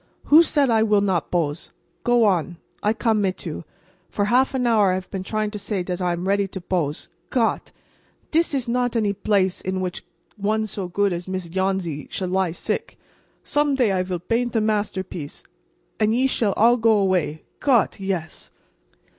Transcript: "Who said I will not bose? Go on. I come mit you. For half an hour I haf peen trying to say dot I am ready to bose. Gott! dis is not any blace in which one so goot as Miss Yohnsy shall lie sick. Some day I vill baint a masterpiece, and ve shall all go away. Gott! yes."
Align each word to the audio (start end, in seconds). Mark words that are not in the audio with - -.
"Who 0.23 0.41
said 0.41 0.71
I 0.71 0.81
will 0.81 1.01
not 1.01 1.29
bose? 1.29 1.69
Go 2.03 2.23
on. 2.25 2.57
I 2.81 2.91
come 2.91 3.21
mit 3.21 3.45
you. 3.45 3.65
For 4.09 4.25
half 4.25 4.55
an 4.55 4.65
hour 4.65 4.89
I 4.89 4.93
haf 4.95 5.11
peen 5.11 5.21
trying 5.21 5.51
to 5.51 5.59
say 5.59 5.83
dot 5.83 6.01
I 6.01 6.11
am 6.13 6.27
ready 6.27 6.47
to 6.47 6.59
bose. 6.59 7.07
Gott! 7.29 7.71
dis 8.31 8.55
is 8.55 8.67
not 8.67 8.95
any 8.95 9.11
blace 9.13 9.61
in 9.61 9.79
which 9.79 10.03
one 10.37 10.65
so 10.65 10.87
goot 10.87 11.13
as 11.13 11.27
Miss 11.27 11.49
Yohnsy 11.49 12.09
shall 12.09 12.29
lie 12.29 12.49
sick. 12.49 12.97
Some 13.43 13.75
day 13.75 13.91
I 13.91 14.01
vill 14.01 14.17
baint 14.17 14.55
a 14.55 14.59
masterpiece, 14.61 15.43
and 15.99 16.09
ve 16.13 16.25
shall 16.25 16.53
all 16.53 16.77
go 16.77 16.97
away. 16.97 17.43
Gott! 17.59 17.99
yes." 17.99 18.49